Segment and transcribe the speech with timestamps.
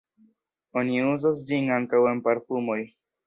[0.81, 2.81] Oni uzas ĝin ankaŭ en parfumoj.